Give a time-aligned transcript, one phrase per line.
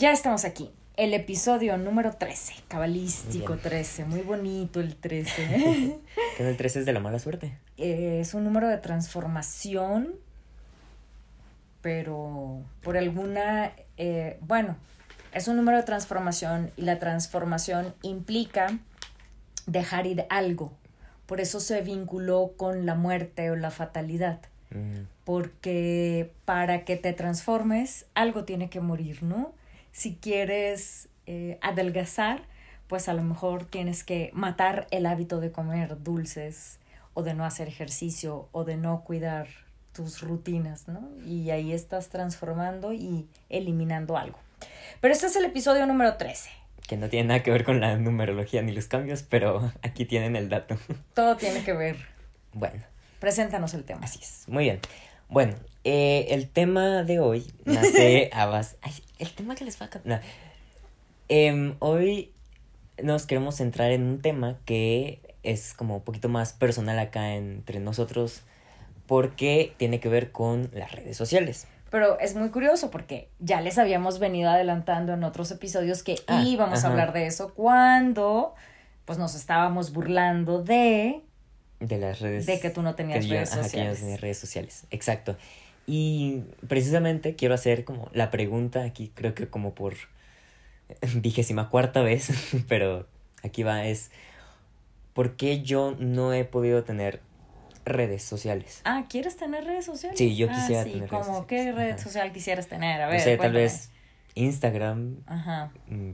[0.00, 0.70] Ya estamos aquí.
[0.96, 5.98] El episodio número 13, cabalístico 13, muy bonito el 13.
[6.38, 7.58] ¿Qué el 13 es de la mala suerte?
[7.76, 10.14] Eh, es un número de transformación,
[11.82, 14.78] pero por alguna, eh, bueno,
[15.34, 18.78] es un número de transformación y la transformación implica
[19.66, 20.72] dejar ir algo.
[21.26, 24.40] Por eso se vinculó con la muerte o la fatalidad.
[24.70, 25.02] Mm.
[25.24, 29.59] Porque para que te transformes, algo tiene que morir, ¿no?
[29.92, 32.42] Si quieres eh, adelgazar,
[32.86, 36.78] pues a lo mejor tienes que matar el hábito de comer dulces
[37.14, 39.48] o de no hacer ejercicio o de no cuidar
[39.92, 41.08] tus rutinas, ¿no?
[41.24, 44.38] Y ahí estás transformando y eliminando algo.
[45.00, 46.50] Pero este es el episodio número 13.
[46.86, 50.36] Que no tiene nada que ver con la numerología ni los cambios, pero aquí tienen
[50.36, 50.76] el dato.
[51.14, 51.96] Todo tiene que ver.
[52.52, 52.82] Bueno.
[53.20, 54.00] Preséntanos el tema.
[54.02, 54.48] Así es.
[54.48, 54.80] Muy bien.
[55.28, 58.76] Bueno, eh, el tema de hoy nace a base...
[59.18, 60.00] el tema que les va a...
[60.04, 60.20] No.
[61.28, 62.32] Em, hoy
[63.02, 67.80] nos queremos centrar en un tema que es como un poquito más personal acá entre
[67.80, 68.42] nosotros
[69.06, 71.66] porque tiene que ver con las redes sociales.
[71.90, 76.44] Pero es muy curioso porque ya les habíamos venido adelantando en otros episodios que ah,
[76.46, 78.54] íbamos a hablar de eso cuando
[79.04, 81.22] pues nos estábamos burlando de
[81.80, 83.72] de las redes de que tú no tenías redes sociales.
[83.72, 84.84] que yo no tenía redes sociales.
[84.90, 85.36] Exacto.
[85.92, 89.94] Y precisamente quiero hacer como la pregunta aquí, creo que como por
[91.16, 92.30] vigésima cuarta vez,
[92.68, 93.08] pero
[93.42, 94.12] aquí va, es
[95.14, 97.20] ¿por qué yo no he podido tener
[97.84, 98.82] redes sociales?
[98.84, 100.16] Ah, ¿quieres tener redes sociales?
[100.16, 103.02] Sí, yo ah, quisiera sí, tener como, ¿Qué red social quisieras tener?
[103.02, 103.90] A ver, no sé, tal vez
[104.36, 105.72] Instagram, Ajá.
[105.88, 106.12] Mm,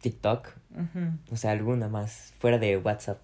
[0.00, 0.56] TikTok,
[1.30, 3.20] o sea, alguna más, fuera de WhatsApp.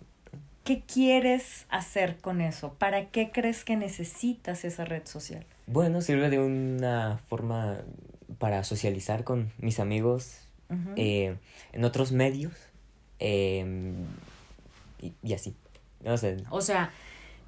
[0.65, 2.73] ¿Qué quieres hacer con eso?
[2.73, 5.45] ¿Para qué crees que necesitas esa red social?
[5.67, 7.83] Bueno, sirve de una forma
[8.39, 10.39] para socializar con mis amigos
[10.97, 11.37] eh,
[11.73, 12.55] en otros medios
[13.19, 14.07] em,
[15.01, 15.55] y, así.
[16.01, 16.39] No sé.
[16.49, 16.91] O sea,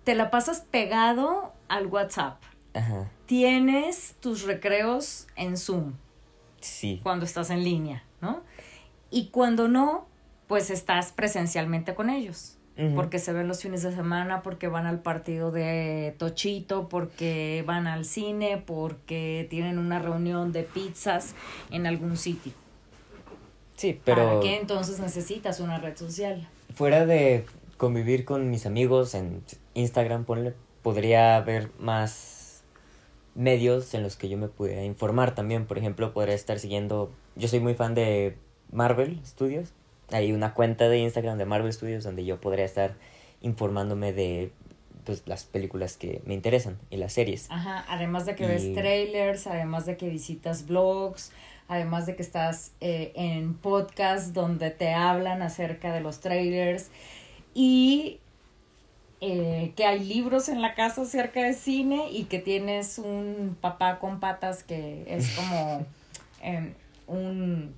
[0.04, 2.42] te la pasas pegado al WhatsApp.
[2.74, 3.10] Ajá.
[3.24, 5.94] Tienes tus recreos en Zoom.
[6.60, 7.00] Sí.
[7.02, 8.42] Cuando estás en línea, ¿no?
[9.10, 10.06] Y cuando no,
[10.48, 12.55] pues estás presencialmente con ellos
[12.94, 17.86] porque se ven los fines de semana, porque van al partido de Tochito, porque van
[17.86, 21.34] al cine, porque tienen una reunión de pizzas
[21.70, 22.52] en algún sitio.
[23.76, 24.26] Sí, pero...
[24.26, 26.48] ¿Para qué entonces necesitas una red social?
[26.74, 27.46] Fuera de
[27.78, 29.42] convivir con mis amigos en
[29.74, 32.62] Instagram, ponle, podría haber más
[33.34, 35.66] medios en los que yo me pudiera informar también.
[35.66, 37.10] Por ejemplo, podría estar siguiendo...
[37.36, 38.36] Yo soy muy fan de
[38.70, 39.72] Marvel Studios
[40.10, 42.94] hay una cuenta de Instagram de Marvel Studios donde yo podría estar
[43.40, 44.52] informándome de
[45.04, 47.46] pues las películas que me interesan y las series.
[47.50, 51.32] Ajá, además de que ves trailers, además de que visitas blogs,
[51.68, 56.90] además de que estás eh, en podcast donde te hablan acerca de los trailers
[57.54, 58.18] y
[59.20, 63.98] eh, que hay libros en la casa acerca de cine y que tienes un papá
[64.00, 65.86] con patas que es como
[66.42, 66.74] em,
[67.06, 67.74] un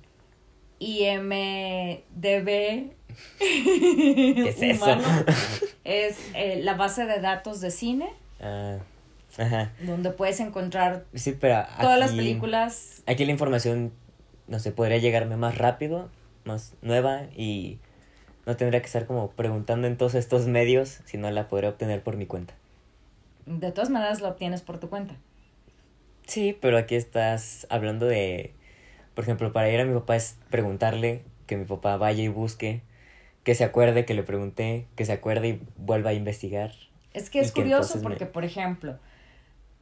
[0.79, 2.45] IMDB.
[3.39, 4.97] ¿Qué es eso?
[5.83, 8.09] es eh, la base de datos de cine.
[8.39, 8.77] Ah,
[9.37, 9.73] ajá.
[9.81, 13.03] Donde puedes encontrar sí, pero todas las películas.
[13.05, 13.91] Aquí la información,
[14.47, 16.09] no sé, podría llegarme más rápido,
[16.45, 17.79] más nueva y
[18.45, 22.15] no tendría que estar como preguntando en todos estos medios, sino la podría obtener por
[22.17, 22.55] mi cuenta.
[23.45, 25.15] De todas maneras la obtienes por tu cuenta.
[26.27, 28.53] Sí, pero aquí estás hablando de
[29.19, 32.83] por ejemplo, para ir a mi papá es preguntarle, que mi papá vaya y busque,
[33.43, 36.71] que se acuerde que le pregunté, que se acuerde y vuelva a investigar.
[37.13, 38.97] Es que es curioso porque, por ejemplo,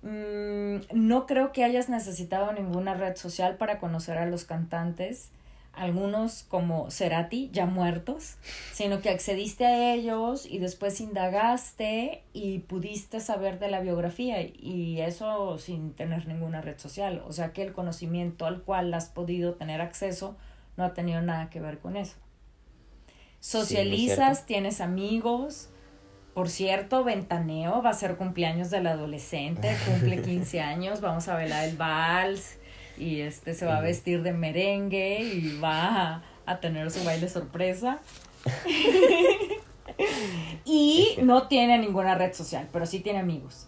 [0.01, 5.29] mm, no creo que hayas necesitado ninguna red social para conocer a los cantantes
[5.77, 8.37] algunos como Cerati, ya muertos,
[8.73, 14.99] sino que accediste a ellos y después indagaste y pudiste saber de la biografía y
[15.01, 17.23] eso sin tener ninguna red social.
[17.27, 20.35] O sea que el conocimiento al cual has podido tener acceso
[20.75, 22.15] no ha tenido nada que ver con eso.
[23.39, 25.69] Socializas, tienes amigos,
[26.33, 31.67] Por cierto, Ventaneo va a ser cumpleaños del adolescente, cumple 15 años, vamos a bailar
[31.67, 32.57] el vals
[32.97, 37.29] y este se va a vestir de merengue y va a, a tener su baile
[37.29, 37.99] sorpresa.
[40.65, 43.67] y no tiene ninguna red social, pero sí tiene amigos.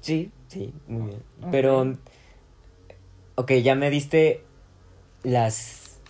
[0.00, 1.22] Sí, sí, muy bien.
[1.50, 1.94] Pero,
[3.34, 4.44] ok, ya me diste
[5.22, 6.00] las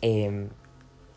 [0.00, 0.48] em,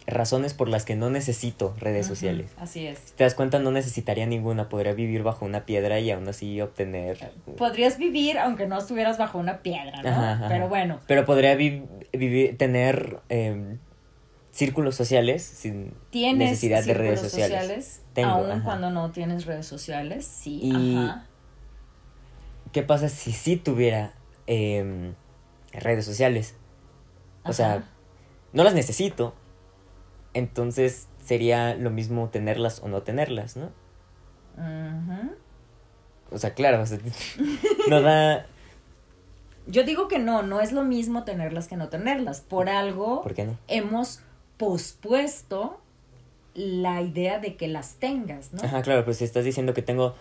[0.08, 2.52] razones por las que no necesito redes sociales.
[2.58, 3.00] Así es.
[3.00, 4.70] Si te das cuenta, no necesitaría ninguna.
[4.70, 7.32] Podría vivir bajo una piedra y aún así obtener...
[7.58, 10.48] Podrías vivir aunque no estuvieras bajo una piedra, ¿no?
[10.48, 11.00] Pero bueno.
[11.08, 13.80] Pero podría vivir, tener em,
[14.52, 18.02] círculos sociales sin necesidad de redes sociales.
[18.14, 20.72] Tengo, aún cuando no tienes redes sociales, sí.
[20.74, 21.26] ajá.
[22.72, 24.14] ¿Qué pasa si sí tuviera
[24.48, 25.14] em,
[25.72, 26.56] redes sociales?
[27.46, 27.84] O sea,
[28.52, 29.34] no las necesito,
[30.36, 33.72] entonces sería lo mismo tenerlas o no tenerlas, ¿no?
[36.30, 36.84] O sea, claro,
[37.90, 38.46] no da...
[39.68, 42.42] Yo digo que no, no es lo mismo tenerlas que no tenerlas.
[42.42, 43.58] Por algo ¿Por qué no?
[43.68, 44.20] hemos
[44.58, 45.82] pospuesto
[46.54, 48.62] la idea de que las tengas, ¿no?
[48.62, 50.16] Ajá, claro, pues si estás diciendo que tengo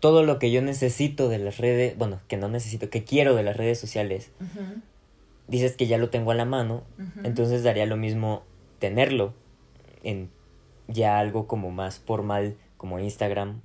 [0.00, 3.42] todo lo que yo necesito de las redes, bueno, que no necesito, que quiero de
[3.42, 4.30] las redes sociales,
[5.46, 6.82] dices que ya lo tengo a la mano,
[7.22, 8.42] entonces daría lo mismo
[8.80, 9.34] tenerlo
[10.02, 10.30] en
[10.86, 13.60] ya algo como más formal como Instagram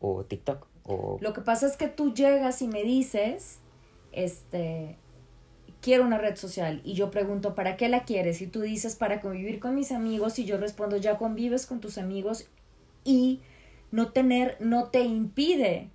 [0.00, 0.66] o TikTok.
[0.84, 1.18] O...
[1.20, 3.60] Lo que pasa es que tú llegas y me dices,
[4.12, 4.96] este,
[5.80, 8.42] quiero una red social y yo pregunto, ¿para qué la quieres?
[8.42, 11.98] Y tú dices, para convivir con mis amigos y yo respondo, ya convives con tus
[11.98, 12.48] amigos
[13.04, 13.40] y
[13.90, 15.90] no tener, no te impide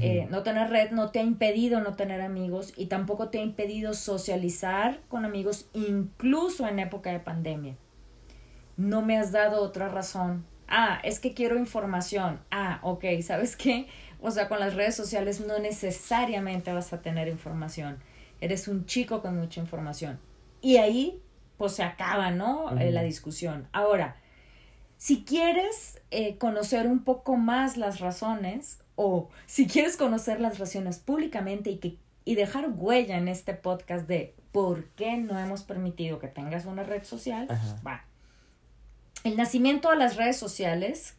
[0.00, 3.42] eh, no tener red no te ha impedido no tener amigos y tampoco te ha
[3.42, 7.76] impedido socializar con amigos incluso en época de pandemia
[8.76, 10.44] no me has dado otra razón.
[10.68, 12.40] Ah, es que quiero información.
[12.50, 13.88] Ah, ok, ¿sabes qué?
[14.20, 17.98] O sea, con las redes sociales no necesariamente vas a tener información.
[18.40, 20.18] Eres un chico con mucha información.
[20.60, 21.20] Y ahí,
[21.58, 22.76] pues se acaba, ¿no?
[22.78, 23.68] Eh, la discusión.
[23.72, 24.16] Ahora,
[24.96, 30.98] si quieres eh, conocer un poco más las razones, o si quieres conocer las razones
[30.98, 36.18] públicamente y, que, y dejar huella en este podcast de por qué no hemos permitido
[36.20, 37.48] que tengas una red social,
[37.84, 38.04] va
[39.24, 41.16] el nacimiento de las redes sociales,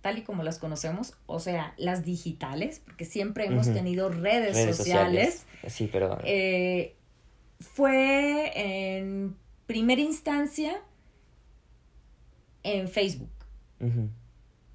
[0.00, 5.44] tal y como las conocemos, o sea, las digitales, porque siempre hemos tenido redes, sociales,
[5.66, 6.18] Sí, pero...
[6.24, 6.94] Eh,
[7.60, 9.36] fue en
[9.66, 10.80] primera instancia
[12.62, 13.30] en Facebook.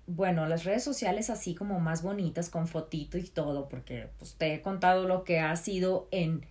[0.05, 4.53] Bueno, las redes sociales así como más bonitas, con fotito y todo, porque pues, te
[4.53, 6.45] he contado lo que ha sido en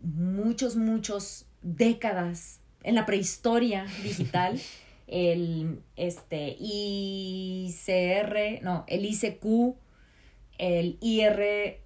[0.00, 4.60] muchos, muchos décadas, en la prehistoria digital.
[5.12, 9.76] el este, ICR, no, el ICQ,
[10.56, 11.80] el IR,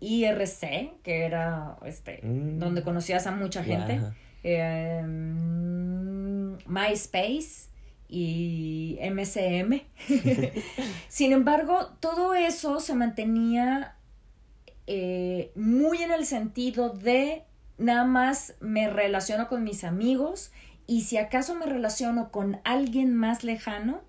[0.00, 2.58] IRC, que era este, mm.
[2.58, 4.02] donde conocías a mucha gente,
[4.42, 7.70] em, MySpace
[8.10, 9.80] y MCM.
[11.08, 13.96] Sin embargo, todo eso se mantenía
[14.86, 17.44] eh, muy en el sentido de
[17.78, 20.52] nada más me relaciono con mis amigos
[20.88, 24.00] y si acaso me relaciono con alguien más lejano,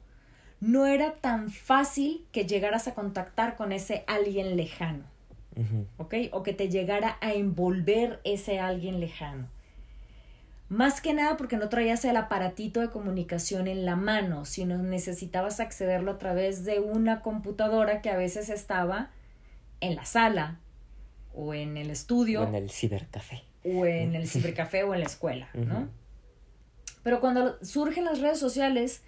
[0.62, 5.04] no era tan fácil que llegaras a contactar con ese alguien lejano.
[5.98, 6.16] ¿Ok?
[6.32, 9.50] O que te llegara a envolver ese alguien lejano.
[10.70, 15.60] Más que nada porque no traías el aparatito de comunicación en la mano, sino necesitabas
[15.60, 19.10] accederlo a través de una computadora que a veces estaba
[19.82, 20.60] en la sala
[21.36, 22.44] o en el estudio.
[22.44, 23.44] O en el cibercafé.
[23.66, 25.90] O en el cibercafé o en la escuela, ¿no?
[27.10, 29.02] Pero cuando surgen las redes sociales,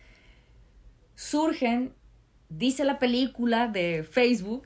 [1.14, 1.94] surgen,
[2.50, 4.64] dice la película de Facebook,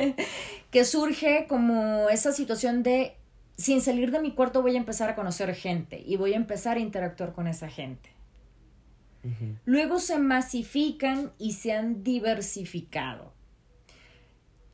[0.70, 3.16] que surge como esa situación de,
[3.56, 6.76] sin salir de mi cuarto voy a empezar a conocer gente y voy a empezar
[6.76, 8.10] a interactuar con esa gente.
[9.64, 13.32] Luego se masifican y se han diversificado.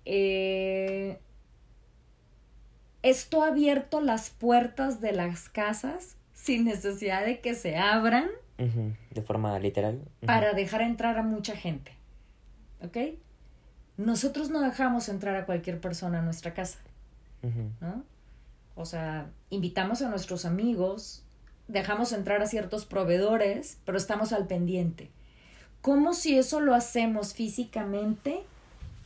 [0.04, 1.18] Eh,
[3.00, 8.28] esto ha abierto las puertas de las casas sin necesidad de que se abran.
[9.10, 10.02] De forma literal.
[10.26, 11.92] Para dejar entrar a mucha gente.
[12.82, 12.96] ¿Ok?
[13.96, 16.78] Nosotros no dejamos entrar a cualquier persona a nuestra casa.
[17.80, 18.02] ¿No?
[18.74, 21.22] O sea, invitamos a nuestros amigos,
[21.68, 25.10] dejamos entrar a ciertos proveedores, pero estamos al pendiente.
[25.80, 28.42] ¿Cómo si eso lo hacemos físicamente?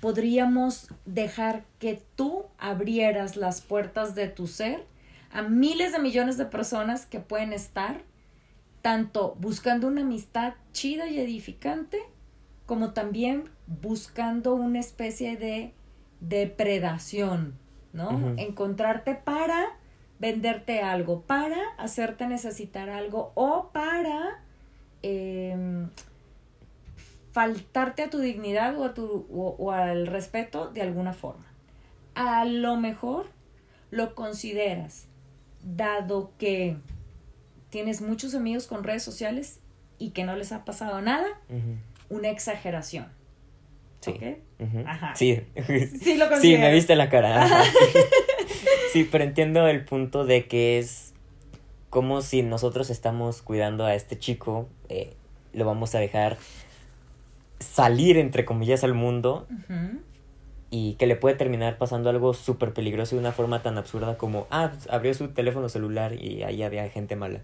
[0.00, 4.84] Podríamos dejar que tú abrieras las puertas de tu ser
[5.32, 8.02] a miles de millones de personas que pueden estar
[8.82, 11.98] tanto buscando una amistad chida y edificante
[12.66, 15.72] como también buscando una especie de
[16.20, 17.54] depredación,
[17.92, 18.34] ¿no?
[18.36, 19.76] Encontrarte para
[20.18, 24.42] venderte algo, para hacerte necesitar algo o para
[25.02, 25.88] em,
[27.32, 31.46] faltarte a tu dignidad o, a tu, o al respeto de alguna forma.
[32.14, 33.26] A lo mejor
[33.90, 35.08] lo consideras,
[35.62, 36.76] dado que
[37.70, 39.60] tienes muchos amigos con redes sociales
[39.98, 41.26] y que no les ha pasado nada,
[42.08, 43.06] una exageración.
[44.00, 44.14] Sí.
[44.86, 45.14] Ajá.
[45.14, 45.42] Sí.
[46.00, 47.46] Sí, lo sí, me viste la cara.
[48.92, 51.14] sí, pero entiendo el punto de que es
[51.90, 55.14] como si nosotros estamos cuidando a este chico, eh,
[55.52, 56.36] lo vamos a dejar
[57.58, 59.46] salir, entre comillas, al mundo
[60.70, 64.46] y que le puede terminar pasando algo súper peligroso de una forma tan absurda como,
[64.50, 67.40] ah, pues, abrió su teléfono celular y ahí había gente mala.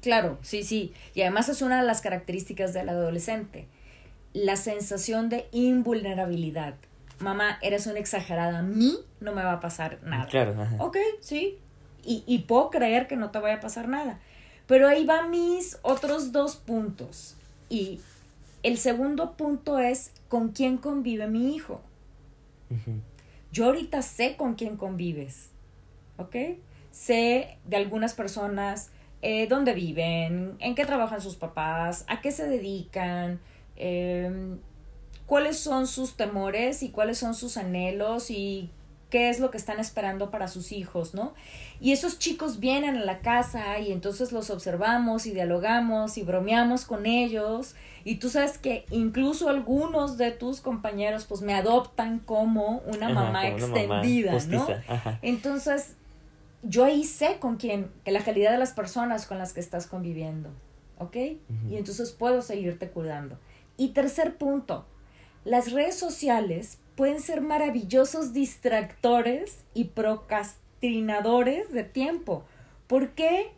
[0.00, 0.94] Claro, sí, sí.
[1.14, 3.66] Y además es una de las características del adolescente,
[4.32, 6.74] la sensación de invulnerabilidad.
[7.18, 10.26] Mamá, eres una exagerada, a mí no me va a pasar nada.
[10.26, 10.54] Claro.
[10.78, 11.58] Ok, sí.
[12.04, 14.18] Y, y puedo creer que no te vaya a pasar nada.
[14.66, 17.34] Pero ahí van mis otros dos puntos.
[17.68, 18.00] Y
[18.62, 21.82] el segundo punto es con quién convive mi hijo.
[23.52, 25.50] Yo ahorita sé con quién convives,
[26.16, 26.36] ¿ok?
[26.90, 28.90] Sé de algunas personas
[29.22, 33.40] eh, dónde viven, en qué trabajan sus papás, a qué se dedican,
[33.76, 34.58] em,
[35.26, 38.70] cuáles son sus temores y cuáles son sus anhelos y
[39.10, 41.34] qué es lo que están esperando para sus hijos, ¿no?
[41.80, 46.84] Y esos chicos vienen a la casa y entonces los observamos y dialogamos y bromeamos
[46.84, 47.74] con ellos
[48.04, 53.48] y tú sabes que incluso algunos de tus compañeros pues me adoptan como una mamá
[53.48, 54.66] extendida, ¿no?
[55.22, 55.94] Entonces
[56.62, 59.86] yo ahí sé con quién, que la calidad de las personas con las que estás
[59.86, 60.50] conviviendo,
[60.98, 61.16] ¿ok?
[61.70, 63.38] Y entonces puedo seguirte cuidando.
[63.76, 64.84] Y tercer punto,
[65.44, 72.42] las redes sociales pueden ser maravillosos distractores y procrastinadores de tiempo.
[72.88, 73.52] ¿Por qué?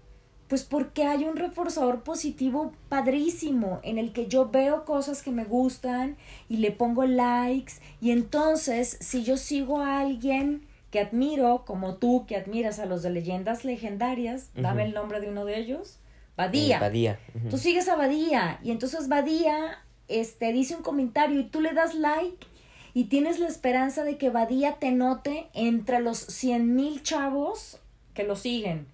[0.47, 5.45] Pues porque hay un reforzador positivo padrísimo en el que yo veo cosas que me
[5.45, 6.19] gustan
[6.51, 12.27] y le pongo likes y entonces si yo sigo a alguien que admiro, como tú
[12.27, 15.99] que admiras a los de leyendas legendarias, dame el nombre de uno de ellos,
[16.37, 16.77] Badía.
[16.77, 17.19] Eh, Badía.
[17.49, 19.79] Tú sigues a Badía y entonces Badía
[20.09, 22.47] este, dice un comentario y tú le das like
[22.95, 27.79] y tienes la esperanza de que Badía te note entre los cien mil chavos
[28.15, 28.87] que lo siguen.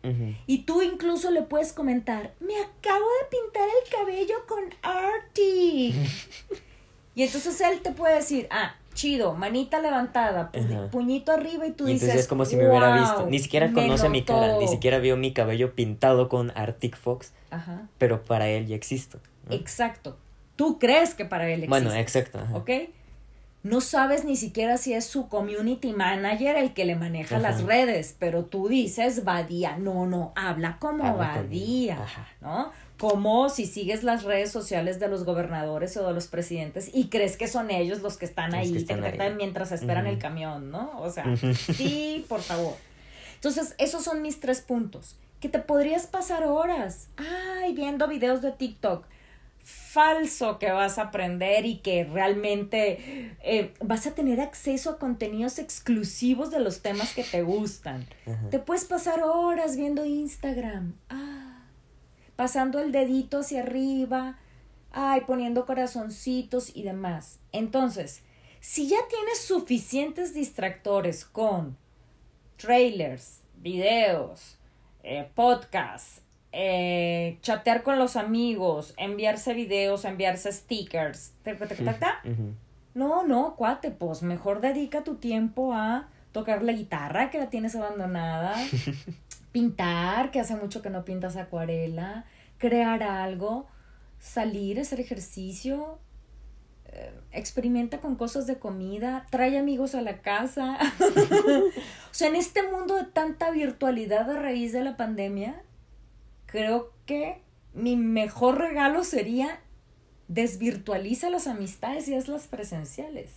[0.47, 5.95] Y tú incluso le puedes comentar, me acabo de pintar el cabello con Artie.
[7.15, 10.50] y entonces él te puede decir, ah, chido, manita levantada,
[10.91, 12.09] puñito arriba y tú y dices.
[12.09, 13.26] Entonces es como si me hubiera visto.
[13.26, 17.33] Ni siquiera conoce mi cara, ni siquiera vio mi cabello pintado con Arctic Fox.
[17.50, 17.88] Ajá.
[17.99, 19.21] Pero para él ya existo.
[19.50, 20.17] Exacto.
[20.57, 21.69] Tú crees que para él existe.
[21.69, 22.41] Bueno, exacto.
[22.55, 22.71] ¿Ok?
[23.66, 28.14] No sabes ni siquiera si es su community manager el que le maneja las redes,
[28.16, 29.76] pero tú dices Badía.
[29.76, 31.99] No, no, habla como Badía,
[32.40, 32.70] ¿no?
[32.96, 37.37] Como si sigues las redes sociales de los gobernadores o de los presidentes y crees
[37.37, 38.87] que son ellos los que están ahí,
[39.37, 40.92] mientras esperan el camión, ¿no?
[41.00, 42.75] O sea, sí, por favor.
[43.35, 45.16] Entonces, esos son mis tres puntos.
[45.40, 49.04] Que te podrías pasar horas, ay, viendo videos de TikTok
[49.66, 55.58] falso que vas a aprender y que realmente eh, vas a tener acceso a contenidos
[55.58, 58.06] exclusivos de los temas que te gustan.
[58.52, 61.64] Te puedes pasar horas viendo Instagram, ah,
[62.37, 64.38] pasando el dedito hacia arriba,
[64.92, 67.40] ay, poniendo corazoncitos y demás.
[67.50, 68.23] Entonces,
[68.61, 71.76] si ya tienes suficientes distractores con
[72.56, 74.58] trailers, videos,
[75.02, 76.23] eh, podcasts,
[76.59, 81.35] eh, chatear con los amigos, enviarse videos, enviarse stickers,
[82.95, 87.77] no, no, cuate, pues mejor dedica tu tiempo a tocar la guitarra que la tienes
[87.77, 88.55] abandonada,
[89.53, 92.25] pintar, que hace mucho que no pintas acuarela,
[92.57, 93.67] crear algo,
[94.19, 95.99] salir, hacer ejercicio,
[96.87, 100.79] eh, experimenta con cosas de comida, trae amigos a la casa.
[101.01, 105.63] o sea, en este mundo de tanta virtualidad a raíz de la pandemia,
[106.57, 107.37] creo que
[107.75, 109.61] mi mejor regalo sería
[110.29, 113.31] desvirtualiza las amistades y hazlas presenciales.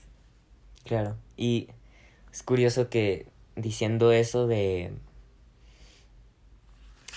[0.85, 1.67] Claro, y
[2.31, 4.93] es curioso que diciendo eso de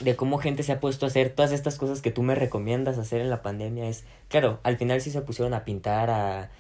[0.01, 2.99] de cómo gente se ha puesto a hacer todas estas cosas que tú me recomiendas
[2.99, 6.51] hacer en la pandemia es, claro, al final sí se pusieron a pintar, a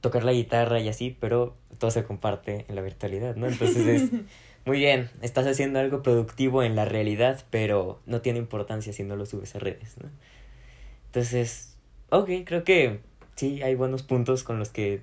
[0.00, 3.48] tocar la guitarra y así, pero todo se comparte en la virtualidad, ¿no?
[3.48, 4.10] Entonces es
[4.64, 9.16] muy bien, estás haciendo algo productivo en la realidad, pero no tiene importancia si no
[9.16, 10.08] lo subes a redes, ¿no?
[11.06, 11.76] Entonces,
[12.10, 13.00] ok, creo que
[13.36, 15.02] sí, hay buenos puntos con los que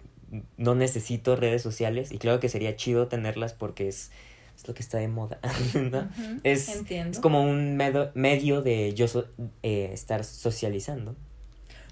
[0.57, 4.11] no necesito redes sociales y claro que sería chido tenerlas porque es,
[4.55, 5.39] es lo que está de moda.
[6.43, 7.11] es, entiendo.
[7.11, 9.27] es como un medo- medio de yo so-
[9.63, 11.15] eh, estar socializando.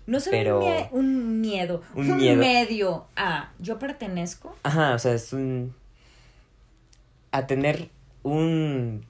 [0.05, 2.37] No se pero- un, mie- un miedo, Un un, miedo.
[2.37, 4.55] medio a yo pertenezco.
[4.63, 5.73] Ajá, o sea, es un...
[7.37, 7.89] A tener
[8.23, 9.05] un...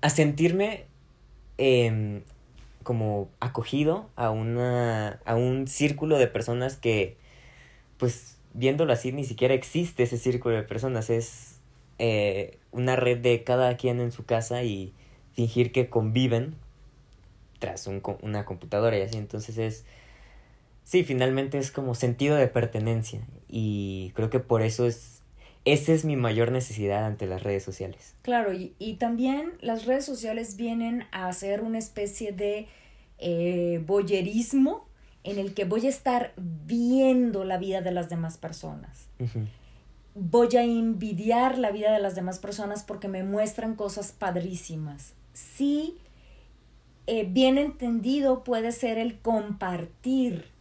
[0.00, 0.84] A sentirme
[1.58, 2.22] em,
[2.84, 5.20] como acogido a una...
[5.24, 7.16] A un círculo de personas que,
[7.98, 11.10] pues, viéndolo así, ni siquiera existe ese círculo de personas.
[11.10, 11.58] Es
[11.98, 14.92] eh, una red de cada quien en su casa y
[15.32, 16.54] fingir que conviven
[17.58, 19.18] tras un una computadora y así.
[19.18, 19.84] Entonces es...
[20.84, 25.22] Sí, finalmente es como sentido de pertenencia y creo que por eso es,
[25.64, 28.14] esa es mi mayor necesidad ante las redes sociales.
[28.22, 32.68] Claro, y, y también las redes sociales vienen a hacer una especie de
[33.18, 34.86] eh, voyerismo
[35.22, 39.08] en el que voy a estar viendo la vida de las demás personas.
[40.14, 45.14] Voy a envidiar la vida de las demás personas porque me muestran cosas padrísimas.
[45.32, 45.96] Sí,
[47.06, 50.53] eh, bien entendido puede ser el compartir.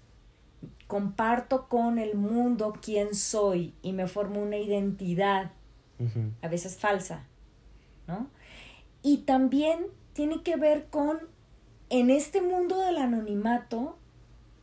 [0.88, 5.52] Comparto con el mundo quién soy y me formo una identidad
[6.42, 7.24] a veces falsa,
[8.08, 8.28] ¿no?
[9.02, 11.20] Y también tiene que ver con,
[11.90, 13.98] en este mundo del anonimato,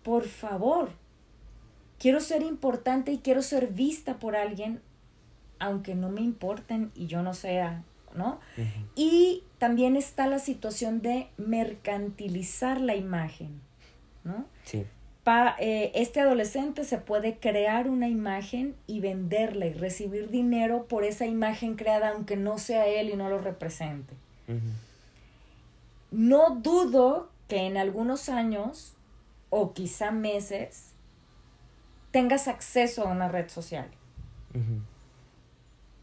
[0.03, 0.91] por favor,
[1.99, 4.81] quiero ser importante y quiero ser vista por alguien,
[5.59, 7.85] aunque no me importen y yo no sea,
[8.15, 8.41] ¿no?
[8.95, 13.61] Y también está la situación de mercantilizar la imagen,
[14.25, 14.47] ¿no?
[14.65, 14.87] Sí,
[15.25, 21.05] Pa- eh, este adolescente se puede crear una imagen y venderla y recibir dinero por
[21.05, 24.15] esa imagen creada aunque no sea él y no lo represente.
[26.11, 28.95] No dudo que en algunos años
[29.51, 30.93] o quizá meses
[32.13, 33.89] tengas acceso a una red social.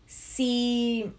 [0.05, 1.11] Si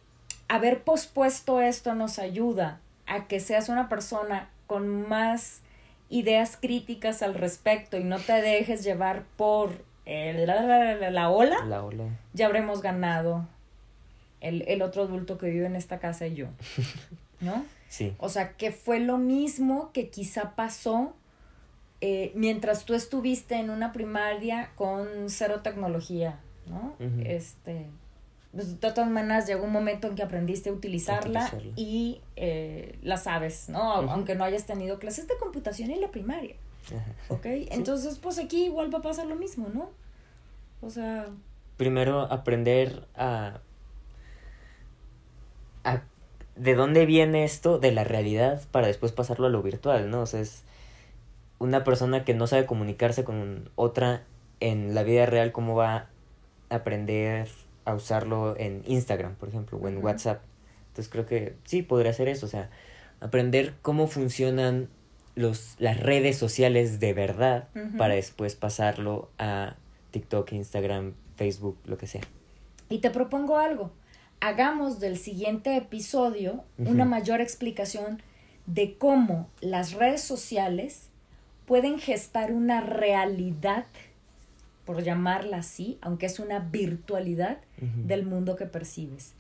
[0.49, 5.61] haber pospuesto esto nos ayuda a que seas una persona con más
[6.11, 11.31] ideas críticas al respecto y no te dejes llevar por el- la, la- la- la
[11.31, 12.05] ola, La ola.
[12.33, 13.47] ya habremos ganado
[14.41, 16.47] el, el otro adulto que vive en esta casa y yo.
[17.41, 17.65] ¿No?
[17.89, 21.15] Sí, O sea, que fue lo mismo que quizá pasó
[22.01, 26.95] eh, mientras tú estuviste en una primaria con cero tecnología, ¿no?
[27.25, 27.87] Este,
[28.53, 31.73] pues, de todas maneras llegó un momento en que aprendiste a utilizarla, Utilizarla.
[31.77, 33.81] y eh, la sabes, ¿no?
[33.83, 36.57] Aunque no hayas tenido clases de computación en la primaria,
[36.87, 37.13] ajá.
[37.29, 37.47] ¿ok?
[37.71, 39.91] Entonces, pues aquí igual va a pasar lo mismo, ¿no?
[40.81, 41.27] O sea,
[41.77, 43.61] Primero aprender a,
[45.85, 46.03] a
[46.57, 50.23] de dónde viene esto de la realidad para después pasarlo a lo virtual, ¿no?
[50.23, 50.65] O sea, es
[51.61, 54.23] una persona que no sabe comunicarse con otra
[54.61, 56.09] en la vida real, ¿cómo va
[56.71, 57.49] a aprender
[57.89, 60.05] a usarlo en Instagram, por ejemplo, o en.
[60.05, 60.43] WhatsApp?
[60.89, 62.71] Entonces creo que sí, podría ser eso, o sea,
[63.21, 64.89] aprender cómo funcionan
[65.35, 69.77] los, las redes sociales de verdad para después pasarlo a
[70.11, 72.23] TikTok, Instagram, Facebook, lo que sea.
[72.89, 73.91] Y te propongo algo.
[74.41, 78.23] Hagamos del siguiente episodio una mayor explicación
[78.67, 81.09] de cómo las redes sociales
[81.65, 83.87] pueden gestar una realidad,
[84.89, 88.07] por llamarla así, aunque es una virtualidad Ujú.
[88.07, 89.35] del mundo que percibes.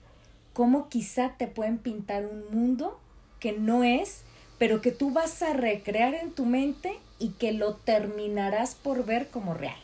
[0.52, 3.00] Cómo quizá te pueden pintar un mundo
[3.40, 4.24] que no es,
[4.58, 9.28] pero que tú vas a recrear en tu mente y que lo terminarás por ver
[9.28, 9.78] como real.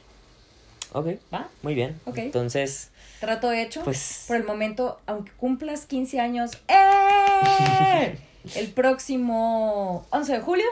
[0.92, 1.48] Ok, ¿Va?
[1.62, 1.98] muy bien.
[2.04, 2.18] Ok.
[2.18, 3.84] Entonces, Trato hecho.
[3.84, 4.24] pues...
[4.28, 8.18] Por el momento, aunque cumplas 15 años, ¡eh!
[8.56, 10.66] el próximo 11 de julio,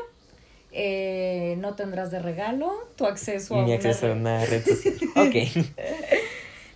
[0.73, 4.17] eh, no tendrás de regalo tu acceso a Mi una acceso a red.
[4.17, 4.95] una red social.
[5.17, 5.35] Ok.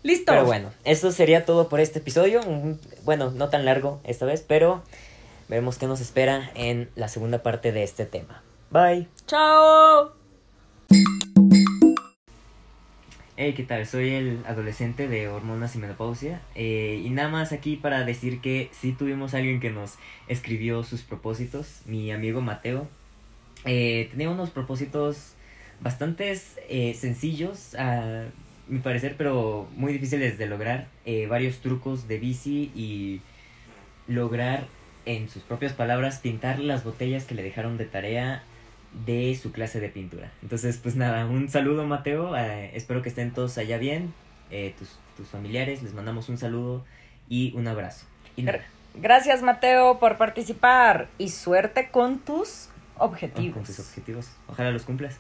[0.03, 0.33] Listo.
[0.33, 2.41] Pero bueno, eso sería todo por este episodio.
[3.05, 4.83] Bueno, no tan largo esta vez, pero
[5.49, 8.43] veremos qué nos espera en la segunda parte de este tema.
[8.71, 9.09] Bye.
[9.27, 10.13] ¡Chao!
[13.39, 13.85] Hey, ¿qué tal?
[13.87, 16.41] Soy el adolescente de hormonas y menopausia.
[16.55, 19.97] eh, y nada más aquí para decir que sí tuvimos a alguien que nos
[20.29, 22.89] escribió sus propósitos, mi amigo Mateo.
[23.67, 25.35] Eh, tenía unos propósitos
[25.81, 26.35] bastante
[26.95, 28.27] sencillos, a
[28.69, 30.87] mi parecer, pero muy difíciles de lograr.
[31.05, 33.21] Eh, varios trucos de bici y
[34.09, 34.67] lograr,
[35.05, 38.43] en sus propias palabras, pintar las botellas que le dejaron de tarea
[39.07, 40.33] de su clase de pintura.
[40.43, 44.13] Entonces, pues nada, un saludo Mateo, eh, espero que estén todos allá bien,
[44.51, 46.85] eh, tus, tus familiares, les mandamos un saludo
[47.29, 48.07] y un abrazo.
[48.37, 53.55] Y nada, Gracias, Mateo, por participar y suerte con tus objetivos.
[53.55, 55.17] con tus objetivos, ojalá los cumplas.